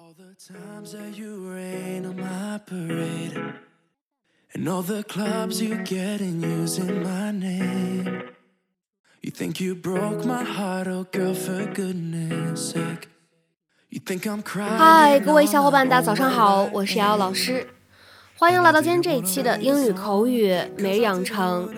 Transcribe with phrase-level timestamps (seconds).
[0.00, 3.36] All the times that you rain on my parade,
[4.54, 8.22] and all the clubs you get in using my name.
[9.22, 13.08] You think you broke my heart, oh girl, for goodness sake.
[13.90, 14.78] You think I'm crying.
[14.78, 17.66] 嗨，各位小伙伴，大家早上好，我是瑶瑶老师，
[18.38, 21.74] 欢迎来到今天这一期的英语口语每日养成。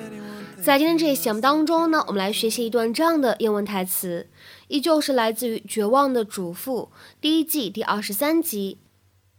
[0.62, 4.30] 在今天这一期节目当中呢，我们来学习一段这样的英文台词，
[4.68, 8.80] 依旧是来自于《绝望的主妇》第一季第二十三集《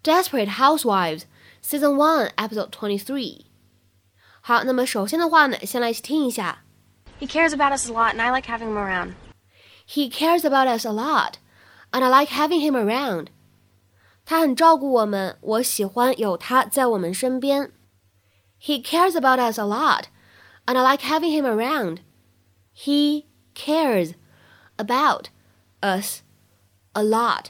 [0.08, 3.46] Desperate Housewives》Season One Episode Twenty Three。
[4.40, 6.62] 好，那么首先的话呢，先来一起听一下。
[7.18, 9.14] He cares about us a lot, and I like having him around.
[9.88, 11.34] He cares about us a lot,
[11.90, 13.28] and I like having him around.
[14.24, 17.72] 他很照顾我们，我喜欢有他在我们身边。
[18.60, 20.04] He cares about us a lot,
[20.66, 21.98] and I like having him around.
[22.74, 24.14] He cares
[24.76, 25.28] about
[25.80, 26.22] us
[26.94, 27.46] a lot,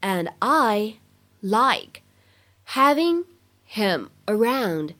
[0.00, 0.98] and I
[1.40, 2.02] like
[2.74, 3.24] having
[3.66, 4.94] him around.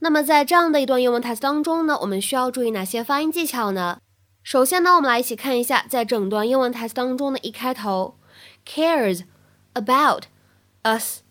[0.00, 4.00] 那么在这样的一段英文台词当中呢，我们需要注意哪些发音技巧呢？
[4.42, 8.16] 首先呢，我们来一起看一下，在整段英文台词当中的一开头，
[8.64, 9.22] cares
[9.74, 10.24] about
[10.82, 11.21] us。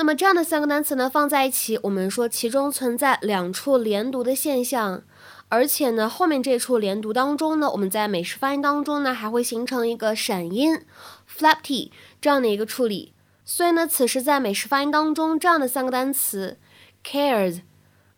[0.00, 5.02] 那么这样的三个单词呢放在一起，我们说其中存在两处连读的现象，
[5.50, 10.86] 而且呢后面这处连读当中呢，我们在美式发音当中呢还会形成一个闪音
[11.28, 13.12] flap t 这样的一个处理。
[13.44, 16.56] 所以呢，此时在美式发音当中，这样的三个单词
[17.04, 17.60] cares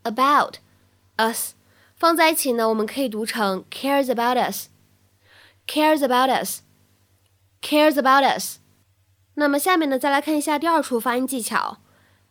[0.05, 0.59] about
[1.17, 1.55] us
[1.97, 8.62] 放在一起呢，我们可以读成 cares about us，cares about us，cares about us。
[9.36, 11.78] 那么下面呢，再来看一下第二处发音技巧，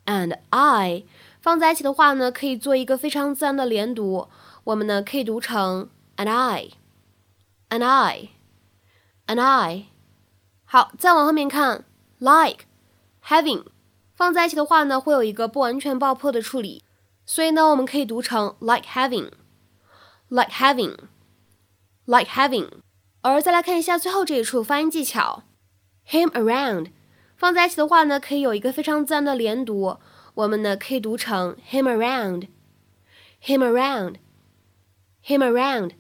[0.07, 1.05] and I
[1.41, 4.29] 放在一起的话呢，可以做一个非常自然的连读，
[4.65, 9.85] 我们呢可以读成 and I，and I，and I。
[10.65, 11.85] 好，再往后面看，
[12.19, 12.65] like
[13.25, 13.67] having
[14.13, 16.83] 放在一起的话呢，会有一个不完全爆破的处理，
[17.25, 22.69] 所以呢，我们可以读成 like having，like having，like having。
[23.21, 25.45] 而再来看一下最后这一处发音技巧。
[26.09, 26.93] him around，
[27.41, 29.99] 放在一起的话呢，可以有一个非常自然的连读，
[30.35, 35.91] 我们呢可以读成 him around，him around，him around。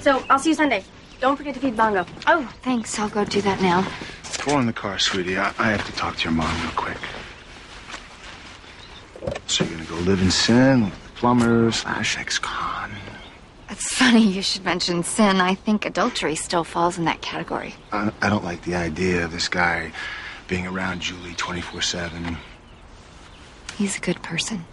[0.00, 0.82] So I'll see you Sunday.
[1.20, 2.04] Don't forget to feed Bongo.
[2.26, 2.98] Oh, thanks.
[2.98, 3.84] I'll go do that now.
[4.44, 5.38] Go in the car, sweetie.
[5.38, 6.98] I, I have to talk to your mom real quick.
[9.46, 12.90] So you're gonna go live in sin with the plumber slash ex-con.
[13.70, 15.40] It's funny you should mention sin.
[15.40, 17.74] I think adultery still falls in that category.
[17.92, 19.92] I, I don't like the idea of this guy
[20.47, 22.37] being around Julie 24-7.
[23.77, 24.65] He's a good person.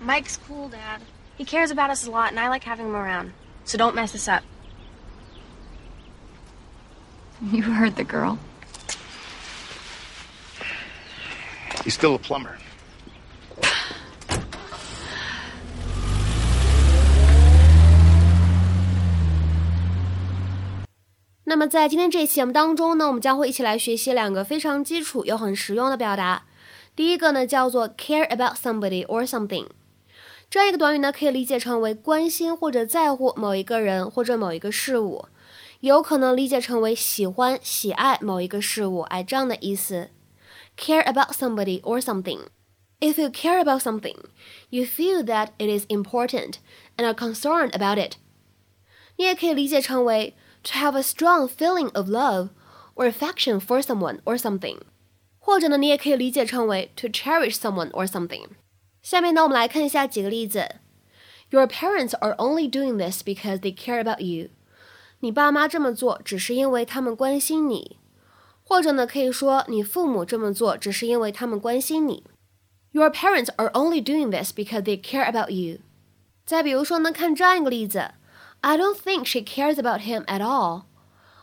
[0.00, 1.00] Mike's cool, Dad.
[1.36, 3.32] He cares about us a lot, and I like having him around.
[3.64, 4.42] So don't mess this up.
[7.50, 8.38] You heard the girl.
[11.82, 12.56] He's still a plumber.
[21.62, 26.42] 么在今天这一期节目当中呢，我们将会一起来学习两个非常基础又很实用的表达。
[26.96, 29.68] 第一个呢叫做 care about somebody or something，
[30.50, 35.26] 这样一个短语呢可以理解成为关心或者在乎某一个人或者某一个事物，
[35.78, 40.10] 有可能理解成为喜欢、喜爱某一个事物，哎，这样的意思。
[40.76, 42.40] care about somebody or something。
[42.98, 44.16] If you care about something,
[44.70, 46.54] you feel that it is important
[46.96, 48.14] and are concerned about it。
[49.16, 52.49] 你也可以理解成为 to have a strong feeling of love
[52.95, 54.79] or affection for someone or something，
[55.39, 58.47] 或者呢，你也可以理解成为 to cherish someone or something。
[59.01, 60.75] 下面呢，我们来看一下几个例子。
[61.49, 64.49] Your parents are only doing this because they care about you。
[65.21, 67.97] 你爸妈这么做只是因为他们关心你，
[68.63, 72.23] 或者呢，可以说你父母这么做只是因为他们关心你。
[72.91, 75.79] Your parents are only doing this because they care about you。
[76.45, 78.11] 再比如说呢，看这样一个例子。
[78.61, 80.83] I don't think she cares about him at all.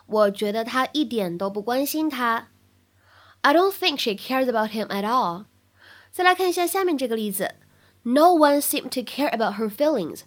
[0.06, 2.48] 我觉得她一点都不关心他。
[3.40, 5.46] I don't think she cares about him at all.
[6.10, 7.54] 再来看一下下面这个例子，
[8.02, 10.22] No one seemed to care about her feelings.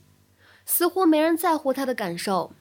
[0.65, 2.51] 似乎没人在乎她的感受。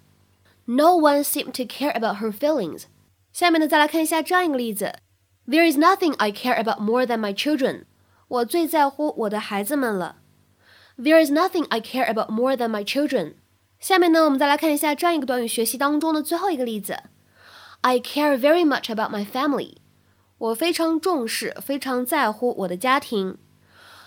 [0.65, 2.85] No one seemed to care about her feelings.
[3.33, 4.95] 下面呢，再来看一下这样一个例子，
[5.47, 7.85] There is nothing I care about more than my children.
[8.29, 10.17] 我最在乎我的孩子们了。
[10.99, 13.35] There is nothing I care about more than my children.
[13.82, 17.00] 下面呢，我们再来看一下这样一个短语学习当中的最后一个例子。
[17.82, 19.78] I care very much about my family。
[20.38, 23.40] 我非常重视，非常在乎我的家庭。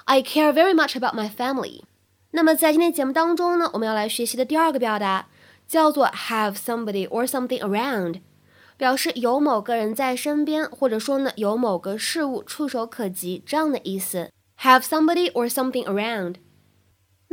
[0.04, 1.82] I care very much about my family。
[2.30, 5.26] 那么在今天节目当中呢，我们要来学习的第二个表达
[5.66, 8.20] 叫做 have somebody or something around，
[8.76, 14.30] 表示有某个人在身边，或者说呢有某个事物触手可及这样的意思。
[14.60, 16.36] Have somebody or something around。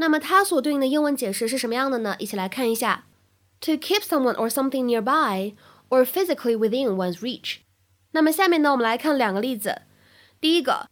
[0.00, 2.16] 那么它所对应的英文解释是什么样的呢？
[2.18, 3.04] 一起来看一下：
[3.60, 5.54] To keep someone or something nearby
[5.88, 7.58] or physically within one's reach。
[8.12, 9.82] 那么下面呢，我们来看两个例子。
[10.40, 10.88] 第一个，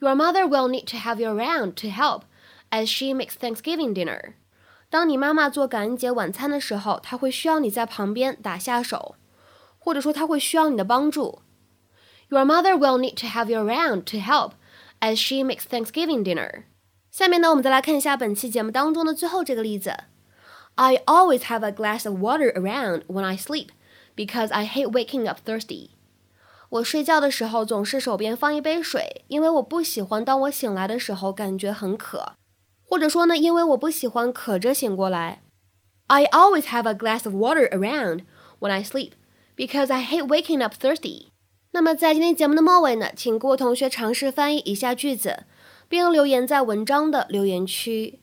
[0.00, 2.22] Your mother will need to have you around to help
[2.70, 4.34] as she makes Thanksgiving dinner。
[4.90, 9.16] 当你妈妈做感恩节晚餐的时候，她会需要你在旁边打下手。
[9.78, 11.42] 或者说他会需要你的帮助。
[12.28, 14.54] Your mother will need to have you around to help
[14.98, 16.64] as she makes Thanksgiving dinner。
[17.11, 19.93] 下面呢，我们再来看一下本期节目当中的最后这个例子。
[20.75, 23.67] I always have a glass of water around when I sleep
[24.15, 25.89] because I hate waking up thirsty。
[26.69, 32.31] 我睡觉的时候总是手边放一杯水，因为我不喜欢当我醒来的时候感觉很渴，
[32.87, 35.41] 或者说呢，因为我不喜欢渴着醒过来。
[36.07, 38.21] I always have a glass of water around
[38.61, 39.11] when I sleep
[39.57, 41.27] because I hate waking up thirsty。
[41.71, 45.43] 那么在今天节目的末尾呢，请各位同学尝试翻译以下句子，
[45.90, 48.20] 并留言在文章的留言区。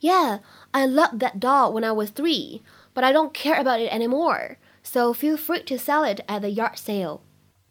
[0.00, 0.40] Yeah,
[0.70, 2.62] I loved that doll when I was three,
[2.94, 4.56] but I don't care about it anymore.
[4.82, 7.20] So feel free to sell it at the yard sale.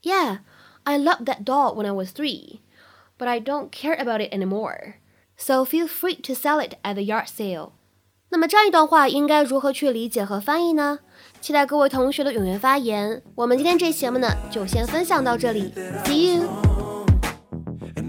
[0.03, 0.39] Yeah,
[0.83, 2.59] I loved that doll when I was three,
[3.17, 4.95] but I don't care about it anymore.
[5.37, 7.71] So feel free to sell it at the yard sale.
[8.29, 10.99] 那么这样一段话应该如何去理解和翻译呢？
[11.39, 13.21] 期待各位同学的踊跃发言。
[13.35, 15.71] 我们今天这节目呢，就先分享到这里，
[16.03, 16.70] See you。